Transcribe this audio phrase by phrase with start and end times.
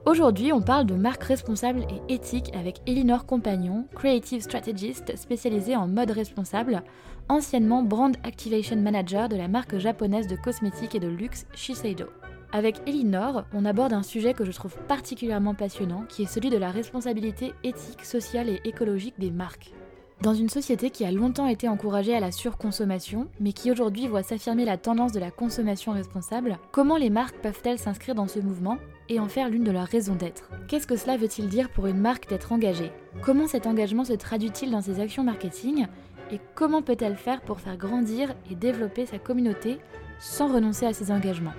[0.05, 5.87] Aujourd'hui, on parle de marque responsable et éthique avec Elinor Compagnon, Creative Strategist spécialisée en
[5.87, 6.83] mode responsable,
[7.29, 12.05] anciennement Brand Activation Manager de la marque japonaise de cosmétiques et de luxe Shiseido.
[12.51, 16.57] Avec Elinor, on aborde un sujet que je trouve particulièrement passionnant, qui est celui de
[16.57, 19.73] la responsabilité éthique, sociale et écologique des marques.
[20.21, 24.23] Dans une société qui a longtemps été encouragée à la surconsommation, mais qui aujourd'hui voit
[24.23, 28.77] s'affirmer la tendance de la consommation responsable, comment les marques peuvent-elles s'inscrire dans ce mouvement
[29.09, 30.49] et en faire l'une de leurs raisons d'être?
[30.69, 32.93] Qu'est-ce que cela veut-il dire pour une marque d'être engagée?
[33.21, 35.87] Comment cet engagement se traduit-il dans ses actions marketing?
[36.31, 39.79] Et comment peut-elle faire pour faire grandir et développer sa communauté
[40.19, 41.53] sans renoncer à ses engagements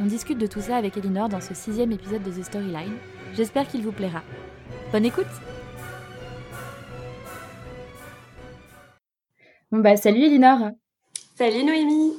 [0.00, 2.96] On discute de tout ça avec Elinor dans ce sixième épisode de The Storyline.
[3.34, 4.22] J'espère qu'il vous plaira.
[4.92, 5.26] Bonne écoute
[9.70, 10.70] Bon bah salut Elinor
[11.36, 12.14] Salut Noémie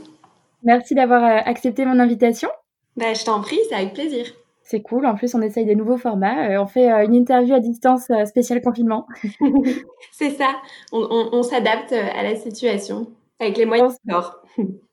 [0.63, 2.49] Merci d'avoir euh, accepté mon invitation.
[2.97, 4.25] Bah je t'en prie, c'est avec plaisir.
[4.61, 6.49] C'est cool, en plus on essaye des nouveaux formats.
[6.49, 9.07] Euh, on fait euh, une interview à distance spéciale confinement.
[10.11, 10.49] c'est ça,
[10.91, 13.07] on, s'adapte à la situation
[13.39, 13.97] avec les moyens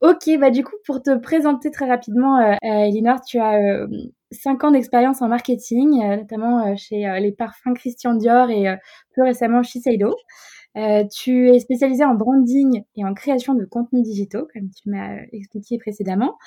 [0.00, 3.86] Ok, bah du coup, pour te présenter très rapidement, euh, euh Elinor, tu as euh,
[4.30, 8.64] 5 ans d'expérience en marketing, euh, notamment chez les parfums Christian Dior et
[9.12, 10.14] plus récemment Shiseido.
[11.12, 15.76] tu es spécialisée en branding et en création de contenus digitaux, comme tu m'as expliqué
[15.78, 16.38] précédemment.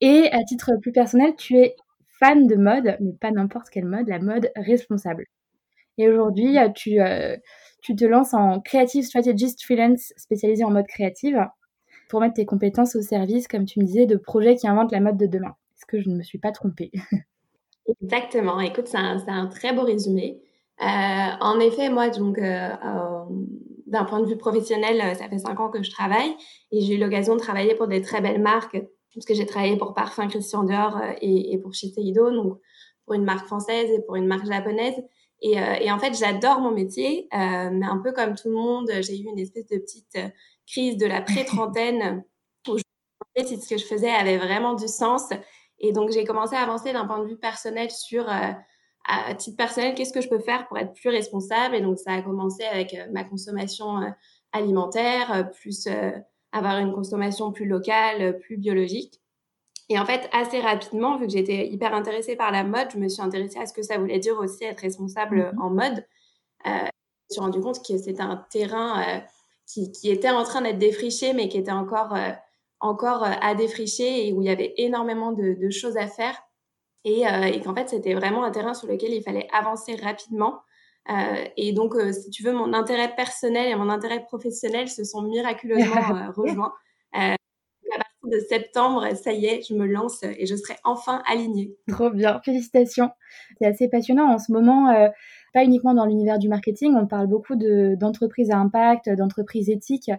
[0.00, 1.76] Et à titre plus personnel, tu es
[2.20, 5.26] fan de mode, mais pas n'importe quelle mode, la mode responsable.
[5.98, 6.98] Et aujourd'hui, tu,
[7.82, 11.46] tu te lances en Creative Strategist Freelance spécialisé en mode créative
[12.14, 15.00] pour mettre tes compétences au service, comme tu me disais, de projets qui inventent la
[15.00, 15.56] mode de demain.
[15.74, 16.92] Est-ce que je ne me suis pas trompée?
[18.02, 18.60] Exactement.
[18.60, 20.40] Écoute, c'est un, très beau résumé.
[20.80, 23.24] Euh, en effet, moi, donc, euh, euh,
[23.88, 26.36] d'un point de vue professionnel, ça fait cinq ans que je travaille
[26.70, 28.80] et j'ai eu l'occasion de travailler pour des très belles marques,
[29.12, 32.60] parce que j'ai travaillé pour Parfum Christian Dior et, pour Shiseido, donc
[33.06, 35.02] pour une marque française et pour une marque japonaise.
[35.42, 39.24] Et en fait, j'adore mon métier, mais un peu comme tout le monde, j'ai eu
[39.24, 40.16] une espèce de petite
[40.66, 42.24] crise de la pré-trentaine
[42.68, 45.30] où je me demandais si ce que je faisais avait vraiment du sens.
[45.78, 48.52] Et donc, j'ai commencé à avancer d'un point de vue personnel sur, euh,
[49.06, 51.74] à titre personnel, qu'est-ce que je peux faire pour être plus responsable?
[51.74, 54.08] Et donc, ça a commencé avec euh, ma consommation euh,
[54.52, 55.88] alimentaire, plus
[56.52, 59.20] avoir une consommation plus locale, plus biologique.
[59.88, 63.08] Et en fait, assez rapidement, vu que j'étais hyper intéressée par la mode, je me
[63.08, 66.06] suis intéressée à ce que ça voulait dire aussi être responsable mmh en mode.
[66.64, 66.88] je me
[67.30, 69.22] suis rendu compte que c'était un terrain
[69.66, 72.30] qui, qui était en train d'être défriché, mais qui était encore, euh,
[72.80, 76.36] encore euh, à défricher et où il y avait énormément de, de choses à faire.
[77.04, 80.60] Et, euh, et qu'en fait, c'était vraiment un terrain sur lequel il fallait avancer rapidement.
[81.10, 85.22] Euh, et donc, si tu veux, mon intérêt personnel et mon intérêt professionnel se sont
[85.22, 86.72] miraculeusement rejoints.
[88.28, 91.74] De septembre, ça y est, je me lance et je serai enfin alignée.
[91.88, 93.10] Trop bien, félicitations.
[93.58, 95.10] C'est assez passionnant en ce moment
[95.54, 100.10] pas uniquement dans l'univers du marketing, on parle beaucoup d'entreprises à impact, d'entreprises éthiques,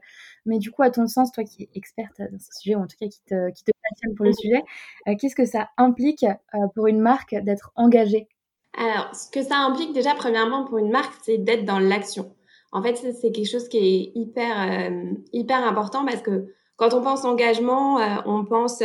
[0.46, 2.88] mais du coup, à ton sens, toi qui es experte dans ce sujet, ou en
[2.88, 4.64] tout cas qui te, qui te passionne pour le sujet,
[5.08, 8.30] euh, qu'est-ce que ça implique euh, pour une marque d'être engagée?
[8.78, 12.34] Alors, ce que ça implique déjà, premièrement, pour une marque, c'est d'être dans l'action.
[12.72, 17.02] En fait, c'est quelque chose qui est hyper, euh, hyper important parce que quand on
[17.02, 18.82] pense engagement, on pense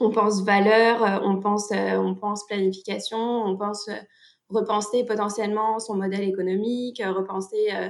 [0.00, 3.88] on pense valeur, on pense, on pense planification, on pense
[4.52, 7.88] repenser potentiellement son modèle économique, euh, repenser, euh,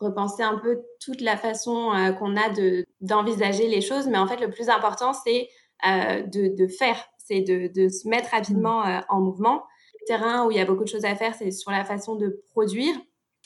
[0.00, 4.08] repenser un peu toute la façon euh, qu'on a de, d'envisager les choses.
[4.08, 5.48] Mais en fait, le plus important, c'est
[5.84, 9.02] de, de, faire, c'est de, de, se mettre rapidement mmh.
[9.08, 9.62] en mouvement.
[10.00, 12.16] Le terrain où il y a beaucoup de choses à faire, c'est sur la façon
[12.16, 12.96] de produire,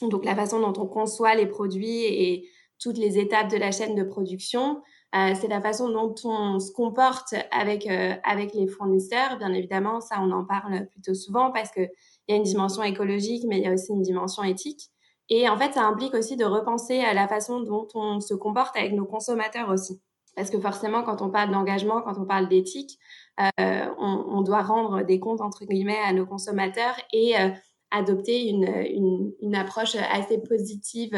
[0.00, 2.49] donc la façon dont on conçoit les produits et
[2.81, 4.81] toutes les étapes de la chaîne de production.
[5.14, 9.37] Euh, c'est la façon dont on se comporte avec euh, avec les fournisseurs.
[9.38, 12.82] Bien évidemment, ça on en parle plutôt souvent parce que il y a une dimension
[12.82, 14.91] écologique, mais il y a aussi une dimension éthique.
[15.29, 18.76] Et en fait, ça implique aussi de repenser à la façon dont on se comporte
[18.76, 20.00] avec nos consommateurs aussi.
[20.37, 22.99] Parce que forcément, quand on parle d'engagement, quand on parle d'éthique,
[23.41, 27.49] euh, on, doit rendre des comptes, entre guillemets, à nos consommateurs et euh,
[27.91, 31.14] adopter une, une, approche assez positive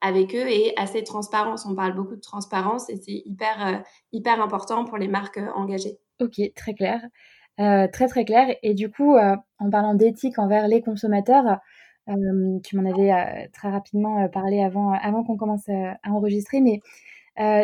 [0.00, 1.66] avec eux et assez transparence.
[1.66, 3.82] On parle beaucoup de transparence et c'est hyper,
[4.12, 5.98] hyper important pour les marques engagées.
[6.20, 7.00] Ok, très clair.
[7.58, 8.54] très très clair.
[8.62, 11.58] Et du coup, en parlant d'éthique envers les consommateurs,
[12.06, 16.80] tu m'en avais très rapidement parlé avant, avant qu'on commence à enregistrer, mais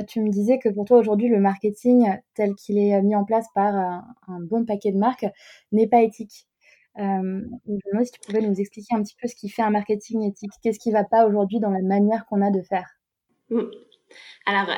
[0.07, 3.47] tu me disais que pour toi aujourd'hui, le marketing tel qu'il est mis en place
[3.55, 5.27] par un, bon paquet de marques
[5.71, 6.47] n'est pas éthique.
[6.97, 9.71] Je me demandais si tu pouvais nous expliquer un petit peu ce qui fait un
[9.71, 10.53] marketing éthique.
[10.63, 12.89] Qu'est-ce qui ne va pas aujourd'hui dans la manière qu'on a de faire?
[13.51, 13.63] Mmh.
[14.47, 14.69] Alors,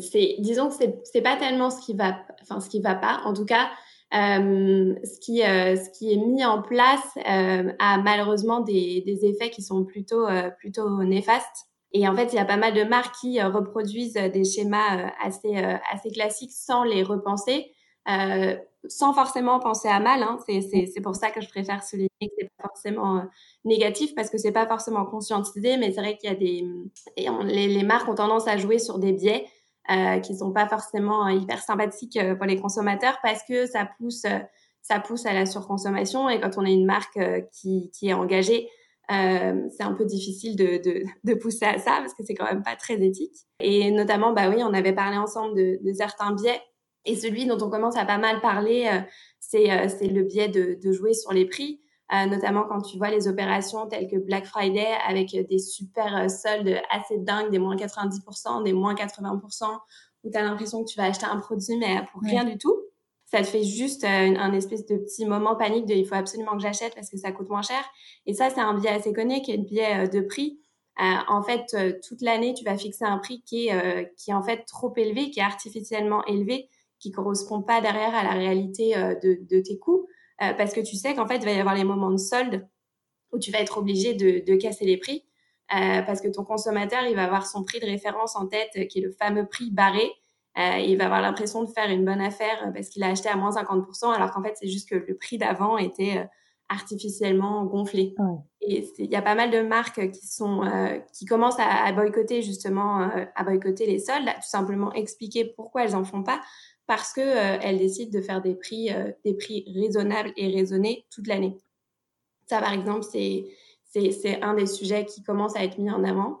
[0.00, 3.20] c'est, disons que c'est, c'est pas tellement ce qui va, va pas.
[3.24, 3.70] En tout cas,
[4.12, 9.84] ce, qui, ce qui est mis en place a malheureusement des, des, effets qui sont
[9.84, 10.26] plutôt,
[10.58, 11.66] plutôt néfastes.
[11.92, 15.56] Et en fait, il y a pas mal de marques qui reproduisent des schémas assez,
[15.90, 17.72] assez classiques sans les repenser,
[18.88, 20.22] sans forcément penser à mal.
[20.22, 20.38] Hein.
[20.46, 23.24] C'est pour ça que je préfère souligner que c'est pas forcément
[23.64, 26.66] négatif parce que c'est pas forcément conscientisé, mais c'est vrai qu'il y a des
[27.16, 29.46] et les, marques ont tendance à jouer sur des biais
[29.90, 34.24] euh, qui sont pas forcément hyper sympathiques euh, pour les consommateurs parce que ça pousse,
[34.24, 34.38] euh,
[34.82, 36.28] ça pousse à la surconsommation.
[36.28, 37.18] Et quand on est une marque
[37.52, 38.68] qui, qui est engagée,
[39.10, 42.44] euh, c'est un peu difficile de, de, de, pousser à ça parce que c'est quand
[42.44, 43.34] même pas très éthique.
[43.58, 46.60] Et notamment, bah oui, on avait parlé ensemble de, de certains biais.
[47.04, 49.00] Et celui dont on commence à pas mal parler, euh,
[49.38, 51.80] c'est euh, le biais de, de, jouer sur les prix.
[52.12, 56.80] Euh, notamment quand tu vois les opérations telles que Black Friday avec des super soldes
[56.90, 59.64] assez dingues, des moins 90%, des moins 80%,
[60.24, 62.76] où tu as l'impression que tu vas acheter un produit mais pour rien du tout.
[63.26, 66.62] Ça te fait juste un, espèce de petit moment panique de il faut absolument que
[66.62, 67.80] j'achète parce que ça coûte moins cher.
[68.26, 70.58] Et ça, c'est un biais assez connu qui est le biais de prix.
[70.98, 74.64] en fait, toute l'année, tu vas fixer un prix qui est, qui est en fait
[74.64, 76.68] trop élevé, qui est artificiellement élevé,
[77.00, 80.06] qui correspond pas derrière à la réalité de, de tes coûts.
[80.42, 82.66] Euh, parce que tu sais qu'en fait, il va y avoir les moments de solde
[83.32, 85.24] où tu vas être obligé de, de casser les prix
[85.72, 88.84] euh, parce que ton consommateur, il va avoir son prix de référence en tête, euh,
[88.86, 90.10] qui est le fameux prix barré.
[90.58, 93.36] Euh, il va avoir l'impression de faire une bonne affaire parce qu'il a acheté à
[93.36, 96.26] moins 50%, alors qu'en fait, c'est juste que le prix d'avant était
[96.68, 98.14] artificiellement gonflé.
[98.60, 100.62] Et il y a pas mal de marques qui sont
[101.12, 105.84] qui commencent à, à boycotter justement à boycotter les soldes, à tout simplement expliquer pourquoi
[105.84, 106.40] elles en font pas,
[106.90, 111.06] parce que euh, elle décide de faire des prix, euh, des prix raisonnables et raisonnés
[111.08, 111.56] toute l'année.
[112.46, 116.40] Ça, par exemple, c'est un des sujets qui commence à être mis en avant.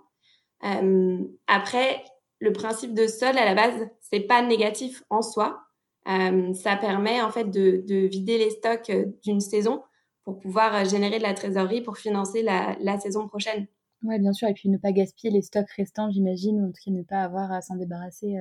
[0.64, 2.02] Euh, après,
[2.40, 5.62] le principe de sol à la base, c'est pas négatif en soi.
[6.04, 8.90] ça permet en fait de, de vider les stocks
[9.22, 9.84] d'une saison
[10.24, 13.68] pour pouvoir générer de la trésorerie pour financer la saison prochaine.
[14.02, 14.48] Oui, bien sûr.
[14.48, 17.22] Et puis ne pas gaspiller les stocks restants, j'imagine, ou en tout cas ne pas
[17.22, 18.34] avoir à s'en débarrasser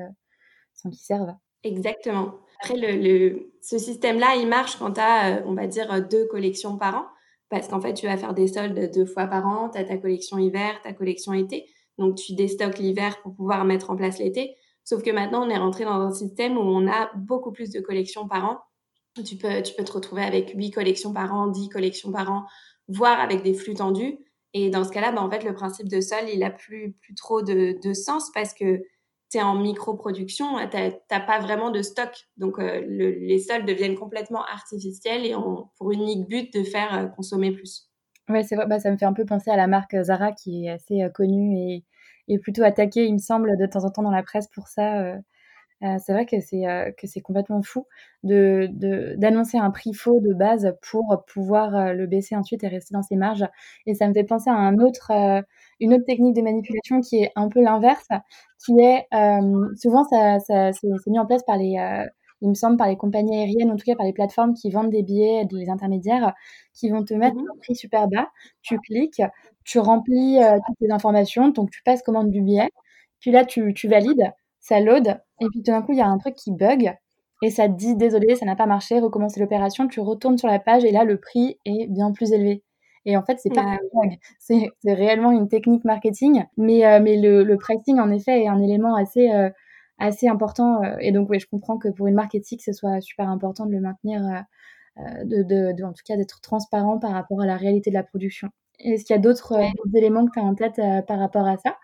[0.74, 1.36] sans qu'ils servent.
[1.64, 2.36] Exactement.
[2.62, 6.78] Après, le, ce système-là, il marche quand tu as, euh, on va dire, deux collections
[6.78, 7.06] par an.
[7.50, 9.70] Parce qu'en fait, tu vas faire des soldes deux fois par an.
[9.70, 11.66] Tu as ta collection hiver, ta collection été.
[11.98, 14.56] Donc, tu déstockes l'hiver pour pouvoir mettre en place l'été.
[14.84, 17.80] Sauf que maintenant, on est rentré dans un système où on a beaucoup plus de
[17.80, 18.60] collections par an.
[19.26, 22.46] Tu peux, tu peux te retrouver avec huit collections par an, dix collections par an,
[22.88, 24.18] voire avec des flux tendus.
[24.54, 27.16] Et dans ce cas-là, bah, en fait, le principe de sol, il a plus, plus
[27.16, 28.82] trop de, de sens parce que
[29.32, 32.10] tu es en micro-production, tu n'as pas vraiment de stock.
[32.38, 37.06] Donc, euh, les soldes deviennent complètement artificiels et ont pour unique but de faire euh,
[37.08, 37.90] consommer plus.
[38.28, 38.66] Ouais, c'est vrai.
[38.68, 41.10] Bah, ça me fait un peu penser à la marque Zara qui est assez euh,
[41.10, 41.86] connue et,
[42.28, 45.16] et, plutôt attaquée, il me semble, de temps en temps dans la presse pour ça.
[45.84, 47.88] Euh, c'est vrai que c'est euh, que c'est complètement fou
[48.24, 48.68] de
[49.16, 53.02] d'annoncer un prix faux de base pour pouvoir euh, le baisser ensuite et rester dans
[53.04, 53.46] ses marges.
[53.86, 55.12] Et ça me fait penser à un autre
[55.80, 58.08] une autre technique de manipulation qui est un peu l'inverse,
[58.66, 59.08] qui est
[59.78, 61.78] souvent ça, ça c'est mis en place par les
[62.42, 64.92] il me semble par les compagnies aériennes, en tout cas par les plateformes qui vendent
[64.92, 66.34] des billets, des intermédiaires,
[66.74, 68.30] qui vont te mettre mmh un prix super bas.
[68.62, 69.22] Tu cliques,
[69.66, 72.70] tu remplis toutes les informations, donc tu passes commande du billet,
[73.20, 74.32] puis là tu, tu valides
[74.70, 76.94] ça load, et puis tout d'un coup, il y a un truc qui bug,
[77.42, 80.60] et ça te dit désolé, ça n'a pas marché, recommencer l'opération, tu retournes sur la
[80.60, 82.64] page, et là, le prix est bien plus élevé.
[83.06, 87.20] Et en fait, c'est pas un bug, c'est réellement une technique marketing, mais, euh, mais
[87.20, 89.50] le, le, pricing, en effet, est un élément assez, euh,
[90.00, 90.84] assez important.
[90.84, 93.66] Euh, et donc, oui, je comprends que pour une marque éthique, ce soit super important
[93.66, 94.22] de le maintenir,
[95.24, 98.04] de, de, de, en tout cas, d'être transparent par rapport à la réalité de la
[98.04, 98.50] production.
[98.80, 99.58] Est-ce qu'il y a d'autres
[99.96, 101.78] éléments que tu as en tête par rapport à ça?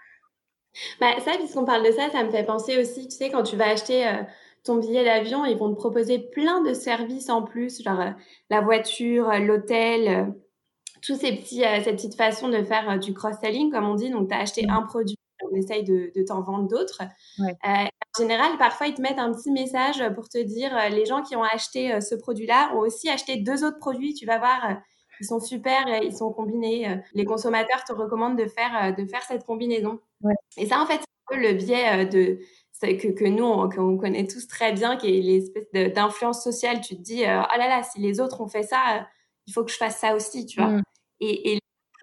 [1.00, 3.56] Bah, ça, puisqu'on parle de ça, ça me fait penser aussi, tu sais, quand tu
[3.56, 4.24] vas acheter euh,
[4.64, 8.12] ton billet d'avion, ils vont te proposer plein de services en plus, genre euh,
[8.50, 10.34] la voiture, euh, l'hôtel,
[11.02, 14.10] tous ces petits, cette petite façon de faire du cross-selling, comme on dit.
[14.10, 15.18] Donc, tu as acheté un produit,
[15.52, 17.04] on essaye de, de t'en vendre d'autres.
[17.40, 21.36] en général, parfois, ils te mettent un petit message pour te dire les gens qui
[21.36, 24.16] ont acheté ce produit-là ont aussi acheté deux autres produits.
[24.16, 24.78] Tu vas voir
[25.20, 27.00] ils sont super, ils sont combinés.
[27.14, 30.00] Les consommateurs te recommandent de faire, de faire cette combinaison.
[30.58, 32.40] Et ça, en fait, c'est un peu le biais de,
[32.82, 36.82] que, que, nous, on, connaît tous très bien, qui est l'espèce d'influence sociale.
[36.82, 39.08] Tu te dis, oh là là, si les autres ont fait ça,
[39.48, 40.72] il faut que je fasse ça aussi, tu vois.
[40.72, 40.84] Mm.
[41.22, 41.60] Et, et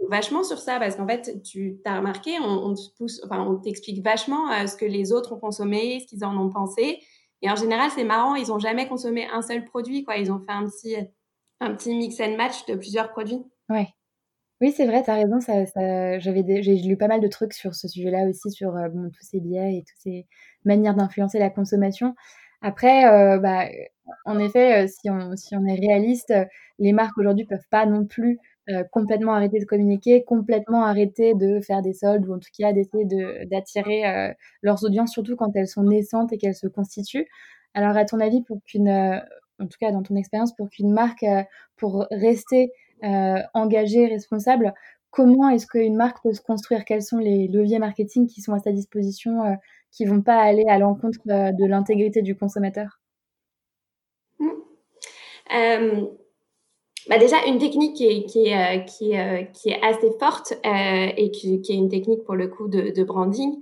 [0.08, 4.02] vachement sur ça parce qu'en fait, tu t'as remarqué, on, te pousse, enfin, on t'explique
[4.02, 7.00] vachement euh, ce que les autres ont consommé, ce qu'ils en ont pensé.
[7.40, 10.16] Et en général, c'est marrant, ils ont jamais consommé un seul produit, quoi.
[10.16, 10.96] Ils ont fait un petit,
[11.62, 13.42] un petit mix and match de plusieurs produits.
[14.60, 15.40] Oui, c'est vrai, tu as raison.
[15.40, 19.40] J'avais, j'ai lu pas mal de trucs sur ce sujet-là aussi, sur euh, tous ces
[19.40, 20.26] biais et toutes ces
[20.64, 22.14] manières d'influencer la consommation.
[22.60, 23.66] Après, euh, bah,
[24.24, 26.32] en effet, si, on, si on est réaliste,
[26.78, 28.38] les marques aujourd'hui peuvent pas non plus
[28.70, 32.72] euh, complètement arrêter de communiquer, complètement arrêter de faire des soldes ou en tout cas
[32.72, 33.04] d'essayer
[33.46, 37.26] d'attirer euh, leurs audiences, surtout quand elles sont naissantes et qu'elles se constituent.
[37.74, 39.18] Alors, à ton avis, pour qu'une, euh,
[39.62, 41.24] en tout cas dans ton expérience, pour qu'une marque,
[41.76, 42.72] pour rester
[43.54, 44.74] engagée, responsable,
[45.10, 46.84] comment est-ce qu'une marque peut se construire?
[46.84, 49.58] Quels sont les leviers marketing qui sont à sa disposition,
[49.90, 53.00] qui vont pas aller à l'encontre de l'intégrité du consommateur?
[54.38, 56.06] Mmh.
[57.08, 61.08] Bah déjà une technique qui est, qui est, euh, qui est, euh, assez forte euh,
[61.16, 63.56] et qui, est une technique pour le coup de, branding,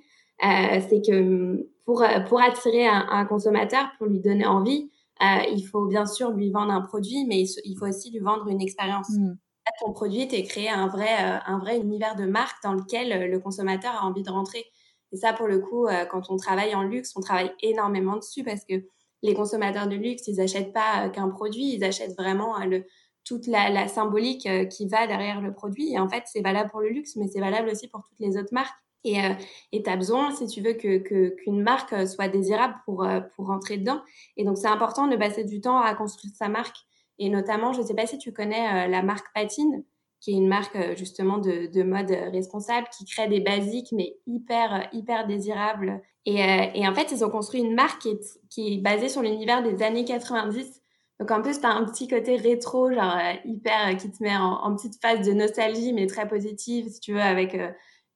[0.45, 4.90] euh, c'est que pour, pour attirer un, consommateur, pour lui donner envie,
[5.21, 8.61] il faut bien sûr lui vendre un produit, mais il faut aussi lui vendre une
[8.61, 9.11] expérience.
[9.11, 9.35] Mmh.
[9.81, 11.09] Ton produit, tu créé un vrai,
[11.47, 14.65] un vrai univers de marque dans lequel le consommateur a envie de rentrer.
[15.12, 18.65] Et ça, pour le coup, quand on travaille en luxe, on travaille énormément dessus parce
[18.65, 18.83] que
[19.23, 22.85] les consommateurs de luxe, ils n'achètent pas qu'un produit, ils achètent vraiment le,
[23.25, 25.93] toute la, symbolique euh, qui va derrière le produit.
[25.93, 28.37] Et en fait, c'est valable pour le luxe, mais c'est valable aussi pour toutes les
[28.37, 28.75] autres marques.
[29.04, 29.35] Et euh,
[29.73, 33.47] tu as besoin, si tu veux, qu'une que, qu'une marque euh, soit désirable pour, pour
[33.47, 34.00] rentrer dedans.
[34.37, 36.76] Et donc, c'est important de passer du temps à construire sa marque.
[37.19, 39.85] Et notamment, je ne sais pas si tu connais la marque Patine,
[40.21, 44.88] qui est une marque justement de, de, mode responsable, qui crée des basiques, mais hyper,
[44.95, 46.00] hyper désirables.
[46.25, 46.38] Et,
[46.75, 49.62] et en fait, ils ont construit une marque qui est, qui est basée sur l'univers
[49.62, 50.80] des années 90
[51.21, 54.23] donc en plus, tu as un petit côté rétro, genre euh, hyper, euh, qui te
[54.23, 57.54] met en, petite phase de nostalgie, mais très positive, si tu veux, avec...
[57.54, 57.71] Euh,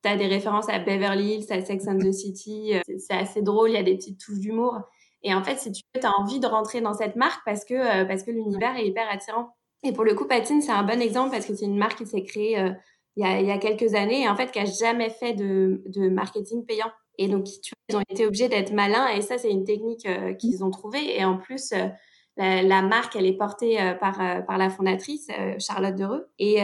[0.04, 2.72] tu as des références à Beverly Hills, à Sex and the City.
[2.98, 4.78] c'est assez drôle, il y a des petites touches d'humour.
[5.22, 7.64] Et en fait, si tu veux, tu as envie de rentrer dans cette marque parce
[7.64, 9.54] que, parce que l'univers est hyper attirant.
[9.82, 12.06] Et pour le coup, Patine, c'est un bon exemple parce que c'est une marque qui
[12.06, 12.56] s'est créée
[13.16, 15.32] il, y a, il y a quelques années et en fait qui a jamais fait
[15.32, 16.90] de, de marketing payant.
[17.16, 17.46] Et donc,
[17.88, 20.06] ils ont été obligés d'être malins et ça, c'est une technique
[20.38, 21.18] qu'ils ont trouvée.
[21.18, 21.72] Et en plus,
[22.36, 26.26] la, marque, elle est portée euh, par, euh, par la fondatrice, euh, Charlotte Dereux.
[26.38, 26.56] Et,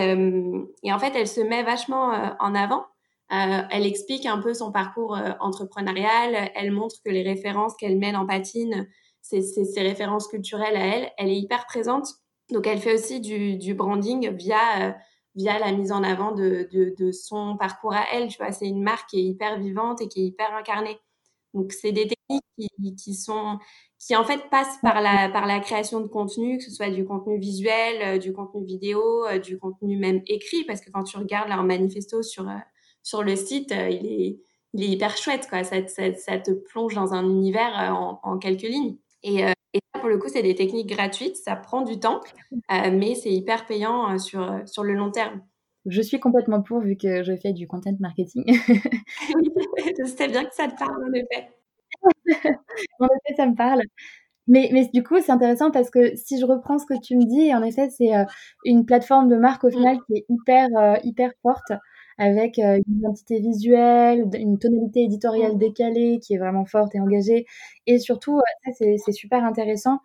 [0.83, 2.87] et en fait, elle se met vachement en avant.
[3.31, 6.51] Elle explique un peu son parcours entrepreneurial.
[6.55, 8.89] Elle montre que les références qu'elle mène en patine,
[9.23, 11.13] c'est ses références culturelles à elle.
[11.17, 12.09] Elle est hyper présente.
[12.51, 14.97] Donc, elle fait aussi du, branding via
[15.37, 18.29] via la mise en avant de, de, son parcours à elle.
[18.29, 20.99] Tu vois, c'est une marque qui est hyper vivante et qui est hyper incarnée.
[21.55, 23.59] Donc, c'est des techniques qui, qui, sont,
[23.99, 27.05] qui en fait passent par la, par la création de contenu, que ce soit du
[27.05, 31.17] contenu visuel, euh, du contenu vidéo, euh, du contenu même écrit, parce que quand tu
[31.17, 32.55] regardes leur manifesto sur, euh,
[33.03, 34.41] sur le site, il, est,
[34.75, 35.65] il est hyper chouette, quoi.
[35.65, 38.97] Ça, ça, ça te plonge dans un univers en, en quelques lignes.
[39.23, 42.21] Et, et pour le coup, c'est des techniques gratuites, ça prend du temps,
[42.71, 45.43] mais c'est hyper payant sur, sur le long terme.
[45.87, 48.45] Je suis complètement pour, vu que je fais du content marketing.
[48.47, 51.49] je sais bien que ça te parle, en effet.
[53.01, 53.83] en effet, ça me parle.
[54.47, 57.25] Mais, mais du coup, c'est intéressant parce que si je reprends ce que tu me
[57.25, 58.25] dis, en effet, c'est euh,
[58.65, 59.73] une plateforme de marque au mmh.
[59.73, 61.73] final qui est hyper, euh, hyper forte,
[62.21, 65.59] avec euh, une identité visuelle, une tonalité éditoriale mmh.
[65.59, 67.47] décalée qui est vraiment forte et engagée.
[67.87, 69.99] Et surtout, ça, c'est super intéressant,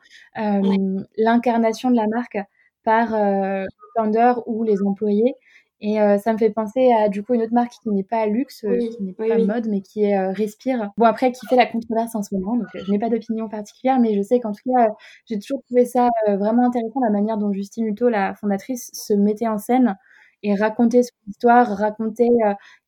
[1.17, 2.39] l'incarnation de la marque
[2.83, 5.35] par le founder ou les employés.
[5.81, 8.25] Et euh, ça me fait penser à du coup une autre marque qui n'est pas
[8.25, 10.91] luxe, euh, qui n'est pas mode, mais qui est euh, Respire.
[10.97, 13.99] Bon après, qui fait la controverse en ce moment, donc je n'ai pas d'opinion particulière,
[13.99, 14.89] mais je sais qu'en tout cas,
[15.25, 19.47] j'ai toujours trouvé ça vraiment intéressant la manière dont Justine Hutto, la fondatrice, se mettait
[19.47, 19.97] en scène
[20.45, 22.29] et racontait son histoire, racontait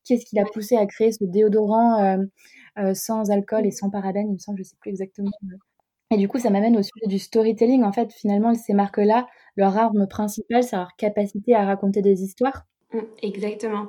[0.06, 2.18] qu'est-ce qui l'a poussé à créer ce déodorant
[2.94, 5.32] sans alcool et sans parabènes, il me semble, je sais plus exactement.
[6.12, 7.84] Et du coup, ça m'amène au sujet du storytelling.
[7.84, 12.64] En fait, finalement, ces marques-là, leur arme principale, c'est leur capacité à raconter des histoires.
[12.94, 13.88] Mmh, exactement.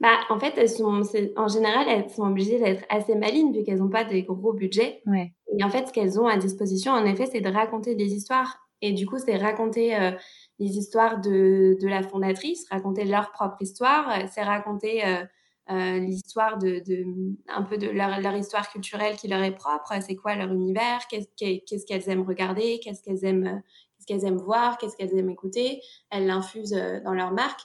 [0.00, 1.02] Bah, en fait, elles sont,
[1.36, 5.02] en général, elles sont obligées d'être assez malines vu qu'elles n'ont pas des gros budgets.
[5.06, 5.32] Ouais.
[5.58, 8.60] Et en fait, ce qu'elles ont à disposition, en effet, c'est de raconter des histoires.
[8.80, 10.12] Et du coup, c'est raconter euh,
[10.58, 15.24] les histoires de, de la fondatrice, raconter leur propre histoire, c'est raconter euh,
[15.70, 17.04] euh, l'histoire de, de,
[17.48, 21.06] un peu de leur, leur, histoire culturelle qui leur est propre, c'est quoi leur univers,
[21.08, 23.62] qu'est-ce qu'elles aiment regarder, qu'est-ce qu'elles aiment,
[24.06, 25.80] qu'elles aiment voir, qu'est-ce qu'elles aiment écouter.
[26.10, 27.60] Elles l'infusent dans leur marque.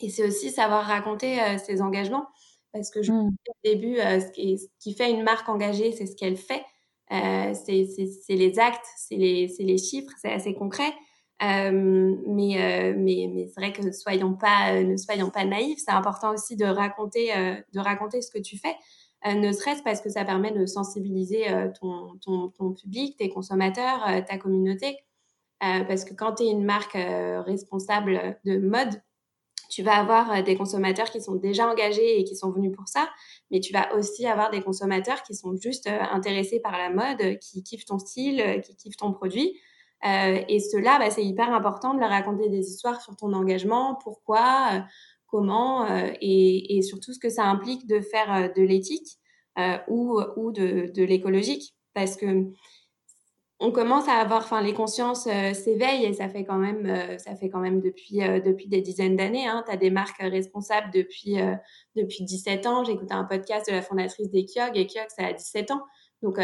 [0.00, 2.26] Et c'est aussi savoir raconter ses engagements.
[2.72, 3.26] Parce que je mmh.
[3.26, 6.64] au début, ce qui, ce, qui, fait une marque engagée, c'est ce qu'elle fait.
[7.08, 7.86] c'est
[8.28, 10.92] les actes, c'est les, les, chiffres, c'est assez concret.
[11.42, 15.80] Euh, mais, euh, mais, c'est vrai que ne soyons pas, euh, ne soyons pas naïfs.
[15.84, 18.74] C'est important aussi de raconter, ce que tu fais,
[19.26, 21.46] ne serait-ce parce que ça permet de sensibiliser
[21.80, 22.18] ton,
[22.50, 24.98] ton public, tes consommateurs, ta communauté.
[25.60, 26.94] parce que quand tu es une marque
[27.46, 29.00] responsable de mode,
[29.70, 33.08] tu vas avoir des consommateurs qui sont déjà engagés et qui sont venus pour ça,
[33.50, 37.62] mais tu vas aussi avoir des consommateurs qui sont juste intéressés par la mode, qui
[37.62, 39.56] kiffent ton style, qui kiffent ton produit.
[40.04, 43.96] Euh, et cela, bah, c'est hyper important de leur raconter des histoires sur ton engagement,
[44.02, 44.78] pourquoi, euh,
[45.26, 49.18] comment, euh, et, surtout ce que ça implique de faire de l'éthique
[49.88, 50.20] ou,
[50.52, 51.74] de, l'écologique.
[51.94, 52.46] Parce que
[53.60, 57.48] on commence à avoir, enfin, les consciences s'éveillent et ça fait quand même, ça fait
[57.48, 59.46] quand même depuis, depuis des dizaines d'années.
[59.46, 59.62] Hein.
[59.64, 61.36] Tu as des marques responsables depuis,
[61.94, 62.82] depuis 17 ans.
[62.84, 65.82] Écouté un podcast de la fondatrice des Kyog et Kyog, ça a 17 ans.
[66.22, 66.40] Donc,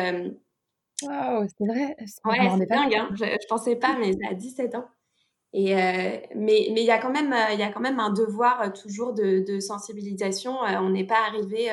[1.03, 1.97] Waouh, c'est vrai.
[2.25, 2.95] Ouais, c'est dingue.
[2.95, 3.09] Hein.
[3.13, 4.89] Je, je, pensais pas, mais a 17 ans.
[5.55, 8.01] Et euh, mais mais il y a quand même euh, il y a quand même
[8.01, 10.59] un devoir euh, toujours de, de sensibilisation.
[10.61, 11.71] on n'est pas arrivé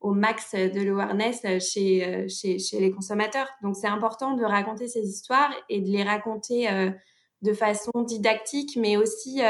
[0.00, 3.48] au max de l'awareness chez, chez chez les consommateurs.
[3.62, 6.68] Donc c'est important de raconter ces histoires et de les raconter
[7.42, 9.40] de façon didactique, mais aussi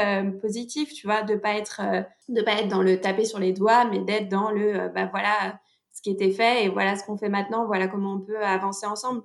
[0.41, 0.93] positive.
[0.93, 1.81] Tu vois, de pas être
[2.29, 5.59] de pas être dans le taper sur les doigts, mais d'être dans le bah voilà
[5.93, 8.85] ce qui était fait et voilà ce qu'on fait maintenant, voilà comment on peut avancer
[8.85, 9.21] ensemble.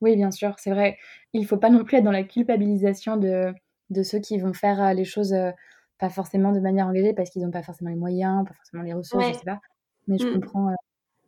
[0.00, 0.96] Oui, bien sûr, c'est vrai.
[1.32, 3.52] Il faut pas non plus être dans la culpabilisation de,
[3.90, 5.50] de ceux qui vont faire euh, les choses euh,
[5.98, 8.94] pas forcément de manière engagée parce qu'ils n'ont pas forcément les moyens, pas forcément les
[8.94, 9.60] ressources, je sais pas.
[10.08, 10.40] Mais je mmh.
[10.40, 10.68] comprends.
[10.70, 10.74] Euh,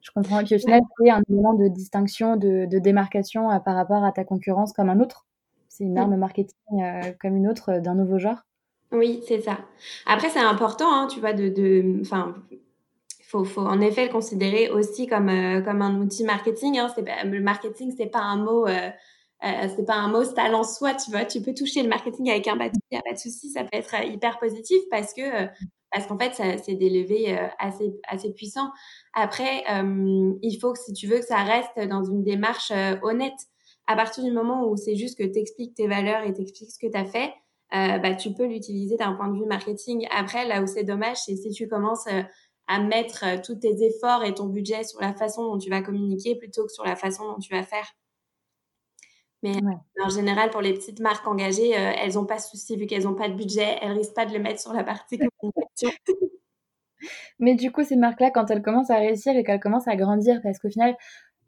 [0.01, 0.41] je comprends.
[0.41, 4.11] Et puis au final, c'est un élément de distinction, de, de démarcation par rapport à
[4.11, 5.27] ta concurrence comme un autre.
[5.69, 5.99] C'est une mmh.
[5.99, 8.39] arme marketing comme une autre d'un nouveau genre.
[8.91, 9.59] Oui, c'est ça.
[10.07, 12.03] Après, c'est important, hein, tu vois, de, de,
[13.33, 16.79] faut, faut en effet le considérer aussi comme, euh, comme un outil marketing.
[16.79, 16.95] Hein.
[17.25, 18.91] Le marketing, c'est pas un mot, euh,
[19.45, 21.25] euh, pas un mot style en soi, tu vois.
[21.25, 23.63] Tu peux toucher le marketing avec un bâton, il n'y a pas de souci, ça
[23.63, 25.23] peut être hyper positif parce que
[25.91, 26.33] parce qu'en fait,
[26.65, 28.71] c'est des levées assez assez puissants.
[29.13, 29.63] Après,
[30.43, 33.37] il faut que si tu veux que ça reste dans une démarche honnête,
[33.87, 36.71] à partir du moment où c'est juste que tu expliques tes valeurs et tu expliques
[36.71, 37.35] ce que tu as fait,
[37.71, 40.07] bah, tu peux l'utiliser d'un point de vue marketing.
[40.17, 42.07] Après, là où c'est dommage, c'est si tu commences
[42.73, 45.83] à mettre euh, tous tes efforts et ton budget sur la façon dont tu vas
[45.83, 47.87] communiquer plutôt que sur la façon dont tu vas faire.
[49.43, 49.57] Mais
[50.01, 53.03] en général, pour les petites marques engagées, euh, elles n'ont pas de souci vu qu'elles
[53.03, 55.91] n'ont pas de budget, elles risquent pas de le mettre sur la partie communication.
[57.41, 60.41] Mais du coup, ces marques-là, quand elles commencent à réussir et qu'elles commencent à grandir,
[60.43, 60.97] parce qu'au final,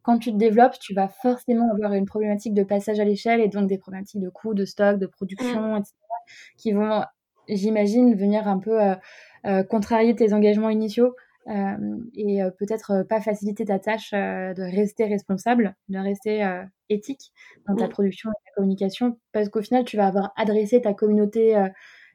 [0.03, 3.49] quand tu te développes, tu vas forcément avoir une problématique de passage à l'échelle et
[3.49, 5.79] donc des problématiques de coûts, de stock, de production, mmh.
[5.79, 5.95] etc.,
[6.57, 7.05] qui vont,
[7.49, 8.97] j'imagine, venir un peu euh, euh,
[9.69, 11.15] contrarier tes engagements initiaux
[11.49, 16.47] euh, et euh, peut-être pas faciliter ta tâche de rester responsable, de rester
[16.89, 17.33] éthique
[17.69, 21.57] dans ta production et ta communication, parce qu'au final, tu vas avoir adressé ta communauté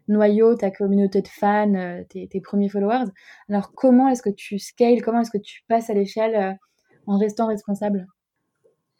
[0.07, 3.05] noyau, ta communauté de fans, tes, premiers followers.
[3.49, 6.57] Alors, comment est-ce que tu scales Comment est-ce que tu passes à l'échelle
[7.05, 8.07] en restant responsable?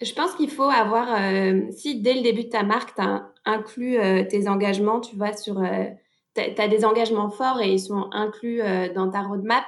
[0.02, 1.18] Je pense qu'il faut avoir,
[1.72, 3.98] si dès le début de ta marque, tu as inclus
[4.30, 5.62] tes engagements, tu vois, sur
[6.56, 9.66] tu as des engagements forts et ils sont inclus euh, dans ta roadmap.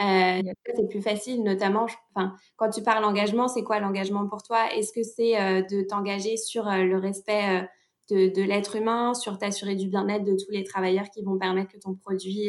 [0.00, 0.42] Euh,
[0.74, 4.72] c'est plus facile, notamment, enfin, quand tu parles engagement, c'est quoi l'engagement pour toi?
[4.72, 7.68] Est-ce que c'est euh, de t'engager sur le respect
[8.10, 11.72] de, de l'être humain, sur t'assurer du bien-être de tous les travailleurs qui vont permettre
[11.72, 12.48] que ton produit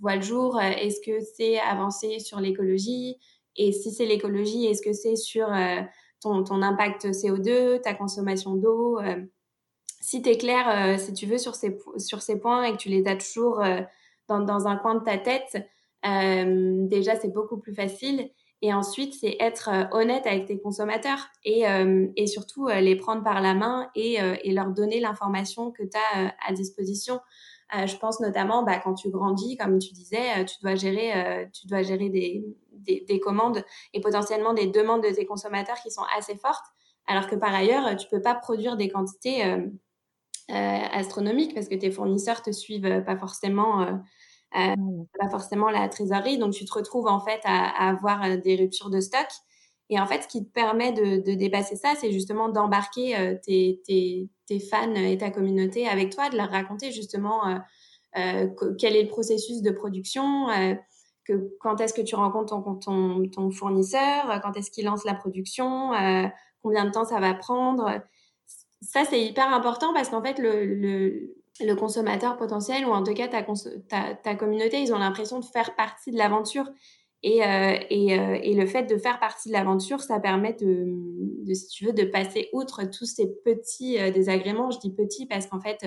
[0.00, 0.60] voit le jour?
[0.60, 3.16] Est-ce que c'est avancer sur l'écologie?
[3.56, 5.48] Et si c'est l'écologie, est-ce que c'est sur
[6.20, 8.98] ton, ton, impact CO2, ta consommation d'eau
[10.06, 12.76] si tu es clair, euh, si tu veux, sur ces, sur ces points et que
[12.76, 13.80] tu les as toujours euh,
[14.28, 15.56] dans, dans, un coin de ta tête,
[16.06, 18.30] euh, déjà, c'est beaucoup plus facile.
[18.62, 21.64] Et ensuite, c'est être honnête avec tes consommateurs et,
[22.16, 26.34] et surtout les prendre par la main et, et leur donner l'information que tu as
[26.48, 27.20] à disposition.
[27.74, 31.82] je pense notamment bah, quand tu grandis, comme tu disais, tu dois gérer, tu dois
[31.82, 36.36] gérer des, des, des, commandes et potentiellement des demandes de tes consommateurs qui sont assez
[36.36, 36.64] fortes,
[37.06, 39.44] alors que par ailleurs, tu peux pas produire des quantités
[40.48, 43.92] astronomique parce que tes fournisseurs te suivent pas forcément euh,
[44.56, 45.06] euh, mmh.
[45.18, 46.38] pas forcément la trésorerie.
[46.38, 49.26] Donc, tu te retrouves en fait à, avoir des ruptures de stock.
[49.90, 53.80] Et en fait, ce qui te permet de, de dépasser ça, c'est justement d'embarquer tes,
[53.86, 57.60] tes, tes, fans et ta communauté avec toi, de leur raconter justement
[58.16, 60.46] euh, quel est le processus de production,
[61.24, 65.14] que, quand est-ce que tu rencontres ton, ton, ton fournisseur, quand est-ce qu'il lance la
[65.14, 65.92] production,
[66.62, 68.00] combien de temps ça va prendre
[68.82, 71.34] Ça, c'est hyper important parce qu'en fait, le,
[71.78, 76.18] consommateur potentiel, ou en tout cas ta, communauté, ils ont l'impression de faire partie de
[76.18, 76.66] l'aventure.
[77.22, 80.84] Et, euh, euh, le fait de faire partie de l'aventure, ça permet de,
[81.44, 84.70] de, si tu veux, de passer outre tous ces petits euh, désagréments.
[84.70, 85.86] Je dis petits parce qu'en fait,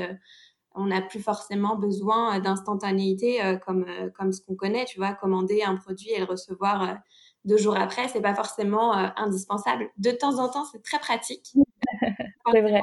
[0.75, 3.85] on n'a plus forcément besoin d'instantanéité comme,
[4.17, 4.85] comme ce qu'on connaît.
[4.85, 6.97] Tu vois, commander un produit et le recevoir
[7.45, 9.89] deux jours après, c'est pas forcément indispensable.
[9.97, 11.53] De temps en temps, c'est très pratique.
[12.51, 12.81] c'est vrai.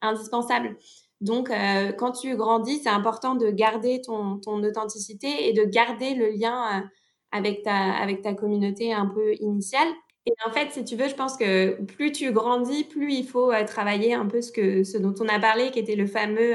[0.00, 0.76] Indispensable.
[1.20, 6.14] Donc, euh, quand tu grandis, c'est important de garder ton, ton, authenticité et de garder
[6.14, 6.86] le lien euh,
[7.32, 9.88] avec, ta, avec ta communauté un peu initiale.
[10.26, 13.50] Et en fait, si tu veux, je pense que plus tu grandis, plus il faut
[13.50, 16.54] euh, travailler un peu ce, que, ce dont on a parlé, qui était le fameux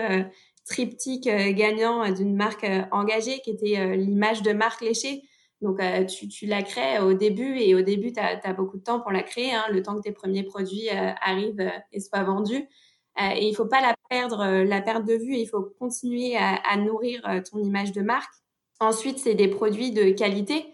[0.66, 5.24] triptyque gagnant d'une marque engagée, qui était l'image de marque léchée.
[5.64, 9.00] Donc, tu, tu, la crées au début et au début, tu as, beaucoup de temps
[9.00, 12.68] pour la créer, hein, le temps que tes premiers produits arrivent et soient vendus.
[13.22, 15.36] Euh, et il faut pas la perdre, euh, la perdre de vue.
[15.36, 18.34] Il faut continuer à, nourrir euh, ton image de marque.
[18.80, 20.74] Ensuite, c'est des produits de qualité.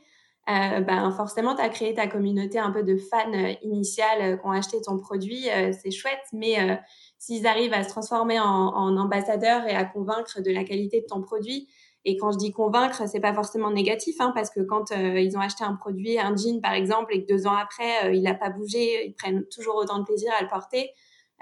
[0.49, 4.51] Euh, ben forcément, tu as créé ta communauté un peu de fans initiales qui ont
[4.51, 5.47] acheté ton produit,
[5.79, 6.81] c'est chouette, mais
[7.19, 11.21] s'ils arrivent à se transformer en, ambassadeurs et à convaincre de la qualité de ton
[11.21, 11.67] produit,
[12.05, 15.41] et quand je dis convaincre, c'est pas forcément négatif, hein, parce que quand ils ont
[15.41, 18.49] acheté un produit, un jean par exemple, et que deux ans après, il n'a pas
[18.49, 20.91] bougé, ils prennent toujours autant de plaisir à le porter,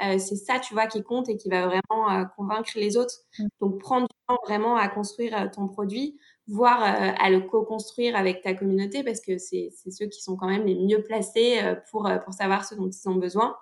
[0.04, 3.16] euh, c'est ça, tu vois, qui compte et qui va vraiment euh, convaincre les autres.
[3.40, 3.48] Mm.
[3.62, 8.42] Donc, prendre du temps vraiment à construire euh, ton produit, voire à le co-construire avec
[8.42, 11.60] ta communauté parce que c'est ceux qui sont quand même les mieux placés
[11.92, 13.58] pour, pour savoir ce dont ils ont besoin.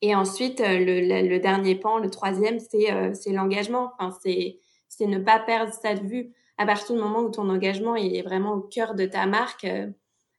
[0.00, 3.92] Et ensuite, le, le, dernier pan, le troisième, c'est l'engagement.
[3.98, 4.58] Enfin, c'est
[5.04, 6.32] ne pas perdre ça de vue.
[6.58, 9.66] À partir du moment où ton engagement il est vraiment au cœur de ta marque,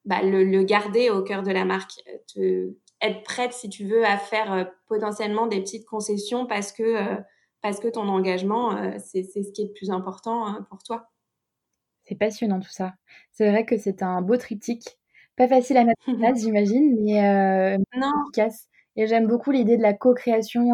[0.06, 2.02] bah, le, le, garder au cœur de la marque.
[2.34, 6.84] Te, être prête, si tu veux, à faire euh, potentiellement des petites concessions parce que,
[6.84, 7.16] euh,
[7.62, 11.10] parce que ton engagement, euh, c'est ce qui est le plus important hein, pour toi.
[12.04, 12.94] C'est passionnant tout ça.
[13.32, 14.98] C'est vrai que c'est un beau triptyque.
[15.36, 18.24] Pas facile à mettre en place, j'imagine, mais non.
[18.24, 18.70] efficace.
[18.96, 20.72] Et j'aime beaucoup l'idée de la co-création.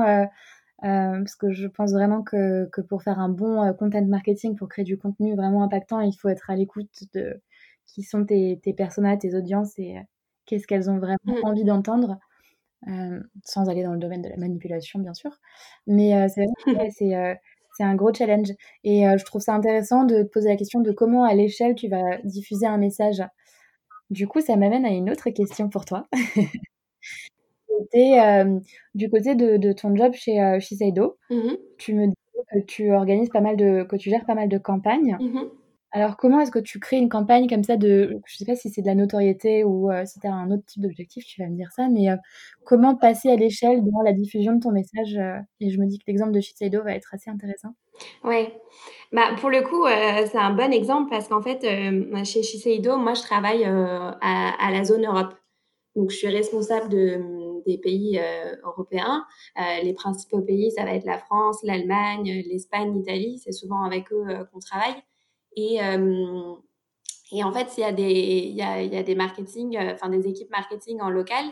[0.84, 4.86] Parce que je pense vraiment que, que, pour faire un bon content marketing, pour créer
[4.86, 7.42] du contenu vraiment impactant, il faut être à l'écoute de
[7.86, 9.98] qui sont tes, tes personas, tes audiences et,
[10.46, 11.46] qu'est-ce qu'elles ont vraiment mmh.
[11.46, 12.20] envie d'entendre,
[12.88, 15.32] euh, sans aller dans le domaine de la manipulation, bien sûr.
[15.88, 17.34] Mais euh, c'est vrai c'est, euh,
[17.78, 18.52] c'est un gros challenge.
[18.84, 21.88] Et je trouve ça intéressant de te poser la question de comment, à l'échelle, tu
[21.88, 23.24] vas diffuser un message.
[24.10, 26.08] Du coup, ça m'amène à une autre question pour toi.
[28.96, 32.14] du côté de, de, ton job chez Shiseido, mmh tu me dis
[32.54, 35.18] que tu organises pas mal de, que tu gères pas mal de campagnes.
[35.20, 35.42] Mmh
[35.96, 38.72] alors, comment est-ce que tu crées une campagne comme ça de, je sais pas si
[38.72, 41.48] c'est de la notoriété ou euh, si tu as un autre type d'objectif, tu vas
[41.48, 42.16] me dire ça, mais euh,
[42.66, 46.00] comment passer à l'échelle dans la diffusion de ton message euh, Et je me dis
[46.00, 47.76] que l'exemple de Shiseido va être assez intéressant.
[48.24, 48.48] Oui,
[49.12, 51.62] bah, pour le coup, c'est un bon exemple parce qu'en fait,
[52.26, 55.36] chez Shiseido, moi, je travaille à, la zone Europe.
[55.96, 57.22] Donc, je suis responsable de,
[57.66, 58.20] des pays
[58.64, 59.26] européens.
[59.84, 63.40] les principaux pays, ça va être la France, l'Allemagne, l'Espagne, l'Italie.
[63.44, 65.04] C'est souvent avec eux qu'on travaille.
[65.56, 66.56] Et, euh,
[67.44, 71.46] en fait, il y a des, marketing, euh, enfin des équipes marketing en local.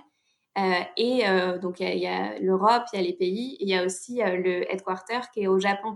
[0.57, 1.23] Euh, et
[1.61, 4.69] donc, il y a, l'Europe, il y a les pays, il y a aussi le
[4.71, 5.95] headquarter qui est au Japon.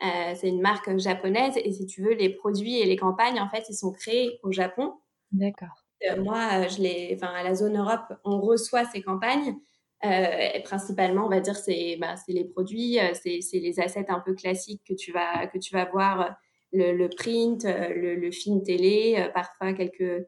[0.00, 3.64] c'est une marque japonaise, et si tu veux, les produits et les campagnes, en fait,
[3.68, 4.94] ils sont créés au Japon.
[5.32, 5.83] D'accord.
[6.18, 9.56] Moi, je les, enfin, à la zone Europe, on reçoit ces campagnes.
[10.04, 14.82] Euh, principalement, on va dire, c'est bah, les produits, c'est les assets un peu classiques
[14.86, 16.36] que tu vas, que tu vas voir
[16.74, 20.26] le, print, euh, le, film télé, euh, parfois quelques,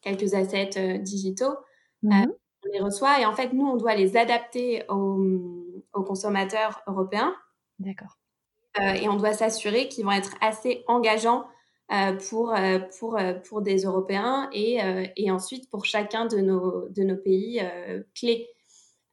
[0.00, 1.56] quelques assets euh, digitaux.
[2.02, 2.32] Mhm.
[2.64, 7.34] on les reçoit et en fait, nous, on doit les adapter aux, aux consommateurs européens.
[7.78, 8.18] D'accord.
[8.78, 11.46] et on doit s'assurer qu'ils vont être assez engageants
[12.28, 12.54] pour,
[12.98, 14.78] pour, pour des Européens et,
[15.16, 17.60] et ensuite pour chacun de nos, de nos pays
[18.14, 18.48] clés.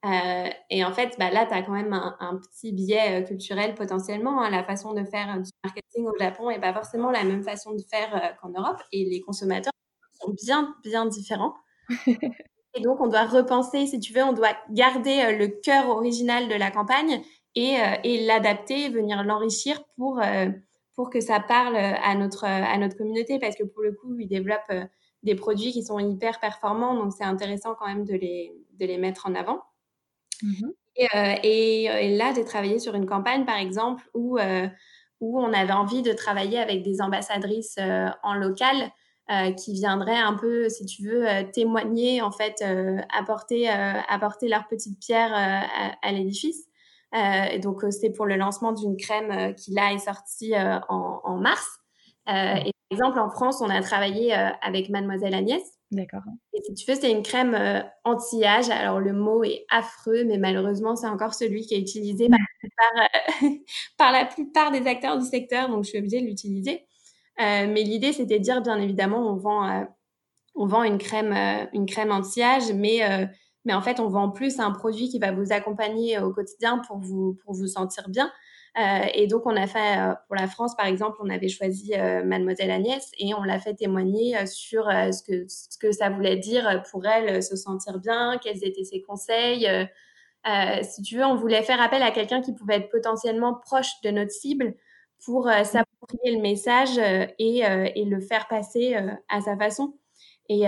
[0.05, 3.73] Euh, et en fait, bah, là, tu as quand même un, petit biais euh, culturel
[3.75, 4.41] potentiellement.
[4.41, 4.49] Hein.
[4.49, 7.73] La façon de faire euh, du marketing au Japon n'est pas forcément la même façon
[7.73, 8.81] de faire qu'en Europe.
[8.91, 9.73] Et les consommateurs
[10.21, 11.55] sont bien, bien différents.
[12.07, 16.55] et donc, on doit repenser, si tu veux, on doit garder le cœur original de
[16.55, 17.21] la campagne
[17.55, 20.21] et, et l'adapter, venir l'enrichir pour,
[20.97, 23.39] pour que ça parle à notre, à notre communauté.
[23.39, 24.73] Parce que pour le coup, ils développent
[25.23, 26.95] des produits qui sont hyper performants.
[26.95, 29.61] Donc, c'est intéressant quand même de les, de les mettre en avant.
[30.43, 34.67] Mmh euh, et, et, là, j'ai travaillé sur une campagne, par exemple, où, euh,
[35.21, 38.91] où on avait envie de travailler avec des ambassadrices euh, en local
[39.57, 42.63] qui viendraient un peu, si tu veux, témoigner, en fait,
[43.13, 45.33] apporter, apporter leur petite pierre
[46.01, 46.69] à, l'édifice.
[47.13, 51.65] Et donc, c'était pour le lancement d'une crème qui, là, est sortie en, en, mars.
[52.27, 55.63] et par exemple, en France, on a travaillé avec Mademoiselle Agnès.
[55.91, 56.23] D'accord.
[56.53, 57.57] Et si tu veux, c'est une crème
[58.03, 58.69] anti-âge.
[58.69, 63.07] Alors, le mot est affreux, mais malheureusement, c'est encore celui qui est utilisé par,
[63.97, 65.69] par la plupart des acteurs du secteur.
[65.69, 66.87] Donc, je suis obligée de l'utiliser.
[67.39, 69.83] Euh, mais l'idée, c'était de dire, bien évidemment, on vend, euh,
[70.55, 73.01] on vend une crème, euh, une crème anti-âge, mais,
[73.67, 76.97] mais en fait, on vend plus un produit qui va vous accompagner au quotidien pour
[76.97, 78.31] vous, pour vous sentir bien.
[79.13, 81.93] et donc, on a fait, pour la France, par exemple, on avait choisi
[82.25, 86.83] Mademoiselle Agnès et on l'a fait témoigner sur ce, que, ce que ça voulait dire
[86.91, 89.67] pour elle se sentir bien, quels étaient ses conseils.
[90.83, 94.11] si tu veux, on voulait faire appel à quelqu'un qui pouvait être potentiellement proche de
[94.11, 94.75] notre cible
[95.23, 98.95] pour euh, s'approprier le message euh, et, euh, et, le faire passer
[99.29, 99.97] à sa façon.
[100.49, 100.63] Et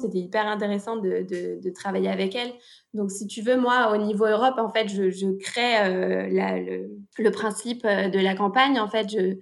[0.00, 2.52] c'était hyper intéressant de, de, de, travailler avec elle.
[2.92, 6.90] Donc, si tu veux, moi, au niveau Europe, en fait, je, je crée la, le,
[7.18, 8.80] le, principe de la campagne.
[8.80, 9.36] En fait, je,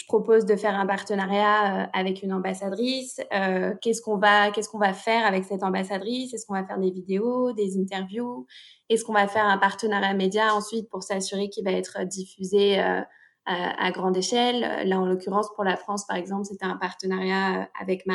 [0.00, 3.20] je propose de faire un partenariat avec une ambassadrice.
[3.34, 6.32] Euh, qu'est-ce qu'on va, qu'est-ce qu'on va faire avec cette ambassadrice?
[6.32, 8.46] Est-ce qu'on va faire des vidéos, des interviews?
[8.88, 13.02] Est-ce qu'on va faire un partenariat média ensuite pour s'assurer qu'il va être diffusé euh,
[13.44, 14.88] à, grande échelle?
[14.88, 18.06] Là, en l'occurrence, pour la France, par exemple, c'était un partenariat euh, avec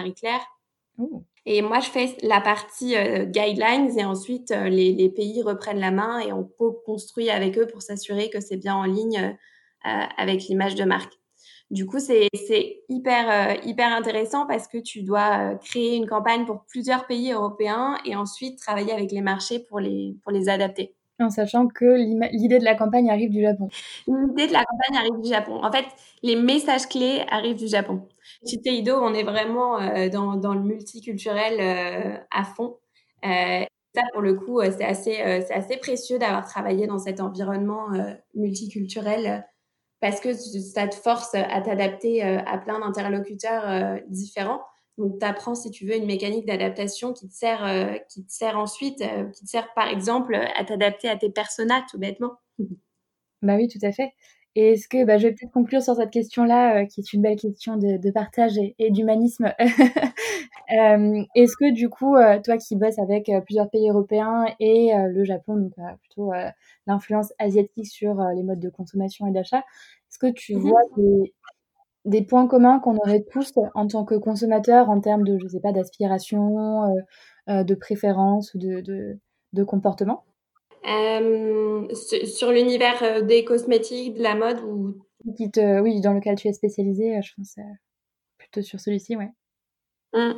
[0.98, 1.22] Marie-Claire.
[1.48, 5.92] Et moi, je fais la partie euh, guidelines et ensuite euh, les, pays reprennent la
[5.92, 9.38] main et on co-construit avec eux pour s'assurer que c'est bien en ligne
[10.18, 11.14] avec l'image de marque.
[11.70, 12.28] Du coup, c'est
[12.90, 18.16] hyper, hyper intéressant parce que tu dois créer une campagne pour plusieurs pays européens et
[18.16, 19.80] ensuite travailler avec les marchés pour
[20.24, 21.86] pour les adapter en sachant que
[22.32, 23.70] l'idée de la campagne arrive du Japon.
[24.08, 25.64] L'idée de la campagne arrive du Japon.
[25.64, 25.86] En fait,
[26.24, 28.08] les messages clés arrivent du Japon.
[28.48, 32.78] Chez Teido, on est vraiment euh, dans, dans, le multiculturel euh, à fond.
[33.26, 37.88] Euh, ça, pour le coup, c'est assez, assez précieux d'avoir travaillé dans cet environnement
[38.34, 39.48] multiculturel
[40.02, 44.60] parce que ça te force à t'adapter à plein d'interlocuteurs différents.
[44.98, 48.32] Donc, tu apprends, si tu veux, une mécanique d'adaptation qui te sert, euh, qui te
[48.32, 52.34] sert ensuite, euh, qui te sert par exemple à t'adapter à tes personnages, tout bêtement.
[53.42, 54.14] Bah oui, tout à fait.
[54.56, 57.22] Et est-ce que, bah, je vais peut-être conclure sur cette question-là, euh, qui est une
[57.22, 59.54] belle question de, partage et, d'humanisme.
[60.70, 65.74] est-ce que, du coup, toi qui bosses avec plusieurs pays européens et le Japon, donc
[66.00, 66.32] plutôt
[66.88, 69.60] l'influence asiatique sur les modes de consommation et d'achat,
[70.10, 71.34] est-ce que tu mmh vois des,
[72.06, 75.60] des points communs qu'on aurait tous en tant que consommateur en termes de, je sais
[75.60, 77.02] pas, d'aspiration, euh,
[77.50, 78.82] euh, de préférence ou de,
[79.54, 80.24] de, comportement?
[80.88, 84.96] Euh, Sur l'univers des cosmétiques, de la mode ou?
[85.26, 87.56] Oui, dans lequel tu es spécialisée, je pense
[88.38, 89.32] plutôt sur celui-ci, ouais.
[90.14, 90.34] Mmh.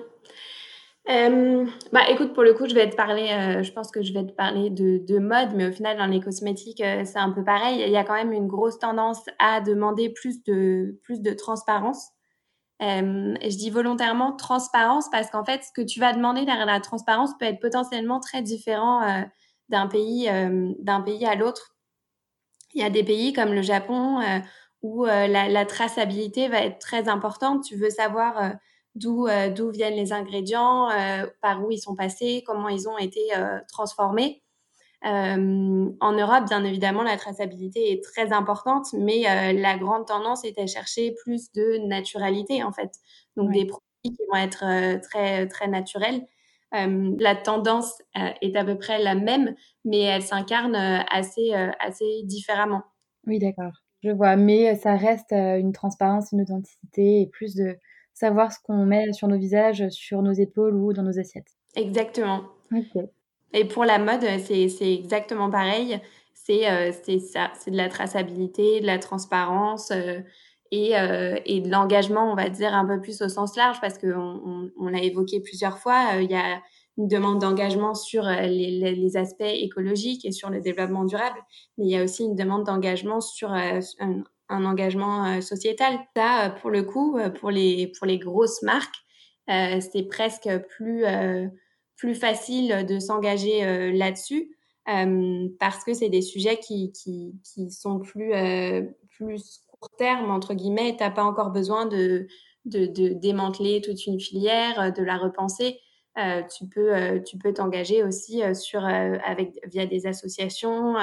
[1.10, 4.12] Euh, bah, écoute, pour le coup, je vais te parler, euh, je pense que je
[4.12, 7.32] vais te parler de, de mode, mais au final, dans les cosmétiques, euh, c'est un
[7.32, 7.82] peu pareil.
[7.82, 12.10] Il y a quand même une grosse tendance à demander plus de, plus de transparence.
[12.80, 17.32] Je dis volontairement transparence parce qu'en fait, ce que tu vas demander derrière la transparence
[17.40, 19.02] peut être potentiellement très différent
[19.70, 20.30] d'un pays,
[20.80, 21.76] d'un pays à l'autre.
[22.76, 24.20] Il y a des pays comme le Japon
[24.84, 27.64] où la, traçabilité va être très importante.
[27.64, 28.54] Tu veux savoir
[28.98, 32.98] d'où euh, d'où viennent les ingrédients, euh, par où ils sont passés, comment ils ont
[32.98, 34.44] été euh, transformés.
[35.04, 40.66] en Europe, bien évidemment, la traçabilité est très importante, mais la grande tendance est à
[40.66, 42.92] chercher plus de naturalité, en fait.
[43.38, 46.26] Donc, des produits qui vont être très, très naturels.
[46.72, 48.02] la tendance
[48.42, 49.56] est à peu près la même,
[49.86, 52.82] mais elle s'incarne assez, assez différemment.
[53.28, 53.74] Oui, d'accord.
[54.04, 54.36] Je vois.
[54.36, 57.78] Mais ça reste une transparence, une authenticité et plus de,
[58.18, 61.52] savoir ce qu'on met sur nos visages, sur nos épaules ou dans nos assiettes.
[61.76, 62.42] Exactement.
[63.54, 66.00] Et pour la mode, c'est exactement pareil.
[66.34, 70.20] C'est euh, ça, c'est de la traçabilité, de la transparence euh,
[70.72, 73.98] et, euh, et, de l'engagement, on va dire, un peu plus au sens large, parce
[73.98, 76.20] qu'on on, on l'a évoqué plusieurs fois.
[76.20, 76.62] Il y a
[76.98, 81.40] une demande d'engagement sur les, les, aspects écologiques et sur le développement durable,
[81.78, 83.80] mais il y a aussi une demande d'engagement sur un,
[84.50, 86.00] un engagement euh, sociétal.
[86.16, 88.96] Ça, euh, pour le coup, euh, pour les, pour les grosses marques,
[89.48, 91.06] c'est presque plus,
[91.96, 94.52] plus facile de s'engager là-dessus
[95.58, 98.34] parce que c'est des sujets qui, qui, qui sont plus,
[99.16, 100.98] plus court terme, entre guillemets.
[100.98, 102.28] Tu n'as pas encore besoin de,
[102.66, 105.80] de, de, démanteler toute une filière, de la repenser.
[106.18, 110.96] tu peux tu peux t'engager aussi sur avec via des associations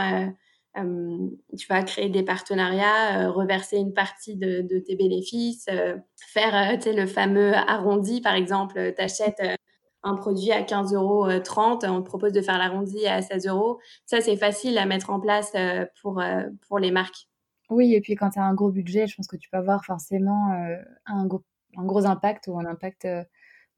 [0.77, 5.69] tu vas créer des partenariats, reverser une partie de, tes bénéfices,
[6.17, 9.43] faire le fameux arrondi, par exemple, tu achètes
[10.03, 13.79] un produit à 15,30 euros, on te propose de faire l'arrondi à 16 euros.
[14.05, 15.53] Ça, c'est facile à mettre en place
[16.03, 16.23] pour,
[16.69, 17.29] pour les marques.
[17.71, 19.85] Oui, et puis quand tu as un gros budget, je pense que tu peux avoir
[19.85, 20.53] forcément
[21.07, 21.43] un, gros,
[21.77, 23.07] un gros impact ou un impact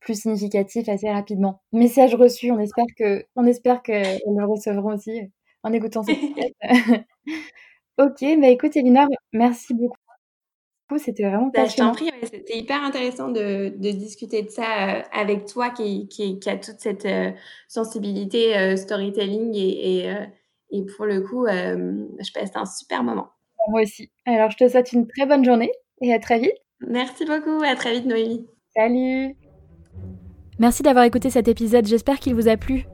[0.00, 1.62] plus significatif assez rapidement.
[1.72, 5.32] Message reçu, on espère que on espère qu'elles le recevront aussi
[5.66, 6.16] en écoutant cette
[7.98, 9.96] Ok, bah écoute Elinor, merci beaucoup.
[10.98, 11.94] C'était vraiment bah, passionnant.
[11.94, 16.06] je t'en prie, c'était hyper intéressant de, de, discuter de ça euh, avec toi qui,
[16.06, 17.32] qui, qui, a toute cette euh,
[17.66, 20.14] sensibilité euh, storytelling et, et,
[20.70, 23.30] et, pour le coup, je passe un super moment.
[23.68, 24.12] Moi aussi.
[24.26, 26.54] Alors, je te souhaite une très bonne journée et à très vite.
[26.80, 28.46] Merci beaucoup, à très vite Noémie.
[28.76, 29.34] Salut
[30.60, 32.86] Merci d'avoir écouté cet épisode, j'espère qu'il vous a plu.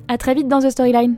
[0.10, 1.16] A très vite dans The Storyline